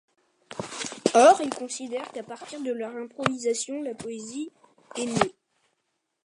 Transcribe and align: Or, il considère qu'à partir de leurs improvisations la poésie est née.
Or, 1.13 1.39
il 1.43 1.51
considère 1.51 2.11
qu'à 2.11 2.23
partir 2.23 2.59
de 2.59 2.71
leurs 2.71 2.95
improvisations 2.95 3.83
la 3.83 3.93
poésie 3.93 4.49
est 4.95 5.05
née. 5.05 5.35